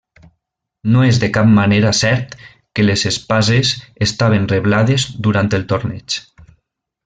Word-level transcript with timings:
No 0.93 1.03
és 1.07 1.19
de 1.23 1.27
cap 1.37 1.51
manera 1.57 1.91
cert 1.97 2.33
que 2.79 2.87
les 2.87 3.05
espases 3.11 3.75
estaven 4.09 4.51
reblades 4.55 5.07
durant 5.29 5.57
el 5.61 5.71
torneig. 5.75 6.21